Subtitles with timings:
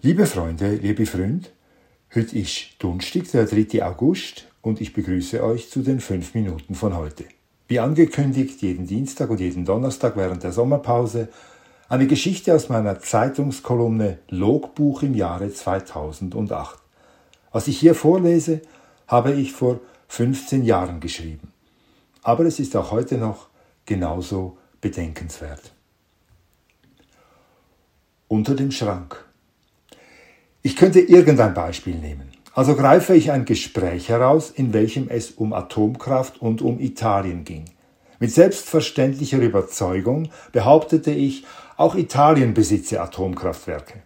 [0.00, 1.48] Liebe Freunde, liebe Freunde,
[2.14, 3.84] heute ist Donnerstag, der 3.
[3.84, 7.24] August und ich begrüße euch zu den 5 Minuten von heute.
[7.66, 11.30] Wie angekündigt, jeden Dienstag und jeden Donnerstag während der Sommerpause
[11.88, 16.78] eine Geschichte aus meiner Zeitungskolumne Logbuch im Jahre 2008.
[17.50, 18.62] Was ich hier vorlese,
[19.08, 21.52] habe ich vor 15 Jahren geschrieben.
[22.22, 23.48] Aber es ist auch heute noch
[23.84, 25.72] genauso bedenkenswert.
[28.28, 29.27] Unter dem Schrank.
[30.68, 32.28] Ich könnte irgendein Beispiel nehmen.
[32.52, 37.64] Also greife ich ein Gespräch heraus, in welchem es um Atomkraft und um Italien ging.
[38.20, 41.46] Mit selbstverständlicher Überzeugung behauptete ich,
[41.78, 44.02] auch Italien besitze Atomkraftwerke.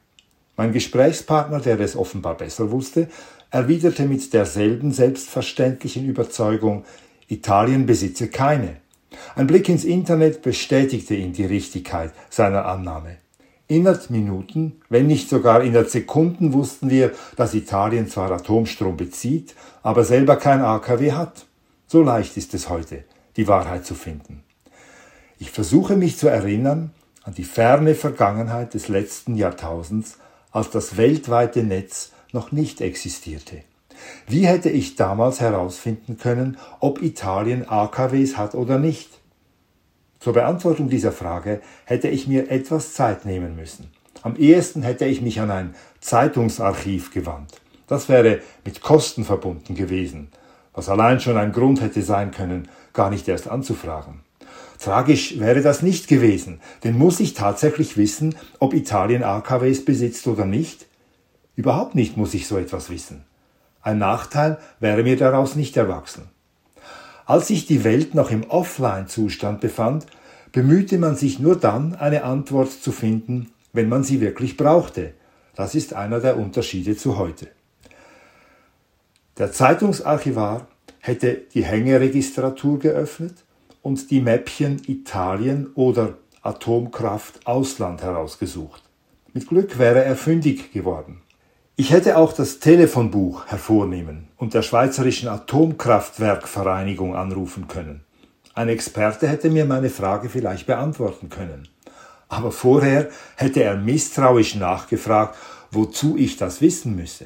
[0.57, 3.09] Mein Gesprächspartner, der es offenbar besser wusste,
[3.51, 6.85] erwiderte mit derselben selbstverständlichen Überzeugung,
[7.27, 8.77] Italien besitze keine.
[9.35, 13.17] Ein Blick ins Internet bestätigte ihm die Richtigkeit seiner Annahme.
[13.73, 20.05] Innerhalb Minuten, wenn nicht sogar innerhalb Sekunden wussten wir, dass Italien zwar Atomstrom bezieht, aber
[20.05, 21.47] selber kein AKW hat.
[21.87, 23.05] So leicht ist es heute,
[23.39, 24.43] die Wahrheit zu finden.
[25.39, 26.91] Ich versuche mich zu erinnern
[27.23, 30.19] an die ferne Vergangenheit des letzten Jahrtausends,
[30.51, 33.63] als das weltweite Netz noch nicht existierte.
[34.27, 39.22] Wie hätte ich damals herausfinden können, ob Italien AKWs hat oder nicht?
[40.23, 43.91] Zur Beantwortung dieser Frage hätte ich mir etwas Zeit nehmen müssen.
[44.23, 47.61] Am ehesten hätte ich mich an ein Zeitungsarchiv gewandt.
[47.89, 50.29] Das wäre mit Kosten verbunden gewesen,
[50.75, 54.21] was allein schon ein Grund hätte sein können, gar nicht erst anzufragen.
[54.79, 60.45] Tragisch wäre das nicht gewesen, denn muss ich tatsächlich wissen, ob Italien AKWs besitzt oder
[60.45, 60.87] nicht?
[61.57, 63.25] Überhaupt nicht muss ich so etwas wissen.
[63.81, 66.31] Ein Nachteil wäre mir daraus nicht erwachsen.
[67.33, 70.05] Als sich die Welt noch im Offline-Zustand befand,
[70.53, 75.15] bemühte man sich nur dann, eine Antwort zu finden, wenn man sie wirklich brauchte.
[75.57, 77.49] Das ist einer der Unterschiede zu heute.
[79.39, 80.67] Der Zeitungsarchivar
[80.99, 83.45] hätte die Hängeregistratur geöffnet
[83.81, 88.83] und die Mäppchen Italien oder Atomkraft Ausland herausgesucht.
[89.33, 91.23] Mit Glück wäre er fündig geworden.
[91.75, 98.05] Ich hätte auch das Telefonbuch hervornehmen und der Schweizerischen Atomkraftwerkvereinigung anrufen können.
[98.53, 101.69] Ein Experte hätte mir meine Frage vielleicht beantworten können.
[102.29, 105.39] Aber vorher hätte er misstrauisch nachgefragt,
[105.71, 107.25] wozu ich das wissen müsse.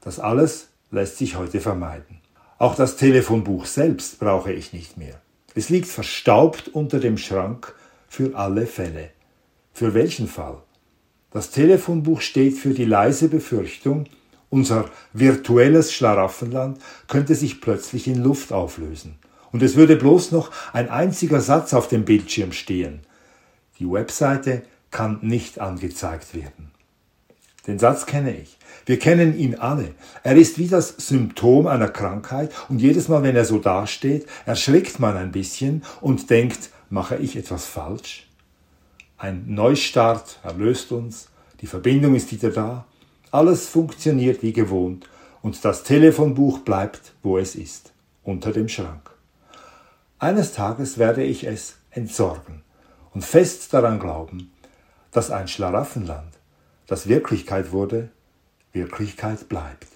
[0.00, 2.20] Das alles lässt sich heute vermeiden.
[2.58, 5.20] Auch das Telefonbuch selbst brauche ich nicht mehr.
[5.54, 7.72] Es liegt verstaubt unter dem Schrank
[8.08, 9.10] für alle Fälle.
[9.72, 10.58] Für welchen Fall?
[11.36, 14.06] Das Telefonbuch steht für die leise Befürchtung,
[14.48, 19.18] unser virtuelles Schlaraffenland könnte sich plötzlich in Luft auflösen.
[19.52, 23.00] Und es würde bloß noch ein einziger Satz auf dem Bildschirm stehen.
[23.78, 26.70] Die Webseite kann nicht angezeigt werden.
[27.66, 28.56] Den Satz kenne ich.
[28.86, 29.90] Wir kennen ihn alle.
[30.22, 35.00] Er ist wie das Symptom einer Krankheit und jedes Mal, wenn er so dasteht, erschrickt
[35.00, 38.26] man ein bisschen und denkt, mache ich etwas falsch?
[39.18, 41.28] Ein Neustart erlöst uns,
[41.62, 42.84] die Verbindung ist wieder da,
[43.30, 45.08] alles funktioniert wie gewohnt
[45.40, 47.92] und das Telefonbuch bleibt, wo es ist,
[48.24, 49.10] unter dem Schrank.
[50.18, 52.62] Eines Tages werde ich es entsorgen
[53.14, 54.52] und fest daran glauben,
[55.12, 56.34] dass ein Schlaraffenland,
[56.86, 58.10] das Wirklichkeit wurde,
[58.72, 59.88] Wirklichkeit bleibt.